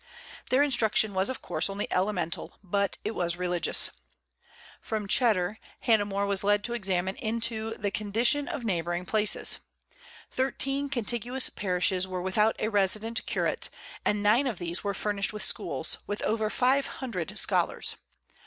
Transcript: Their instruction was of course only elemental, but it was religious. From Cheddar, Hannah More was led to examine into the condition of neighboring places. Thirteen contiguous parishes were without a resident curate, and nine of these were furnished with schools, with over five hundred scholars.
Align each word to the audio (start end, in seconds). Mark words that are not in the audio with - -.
Their 0.49 0.63
instruction 0.63 1.13
was 1.13 1.29
of 1.29 1.43
course 1.43 1.69
only 1.69 1.87
elemental, 1.93 2.57
but 2.63 2.97
it 3.05 3.13
was 3.13 3.37
religious. 3.37 3.91
From 4.81 5.07
Cheddar, 5.07 5.59
Hannah 5.81 6.05
More 6.05 6.25
was 6.25 6.43
led 6.43 6.63
to 6.63 6.73
examine 6.73 7.15
into 7.17 7.75
the 7.77 7.91
condition 7.91 8.47
of 8.47 8.63
neighboring 8.65 9.05
places. 9.05 9.59
Thirteen 10.31 10.89
contiguous 10.89 11.51
parishes 11.51 12.07
were 12.07 12.19
without 12.23 12.55
a 12.57 12.69
resident 12.71 13.23
curate, 13.27 13.69
and 14.03 14.23
nine 14.23 14.47
of 14.47 14.57
these 14.57 14.83
were 14.83 14.95
furnished 14.95 15.33
with 15.33 15.43
schools, 15.43 15.99
with 16.07 16.23
over 16.23 16.49
five 16.49 16.87
hundred 16.87 17.37
scholars. 17.37 17.95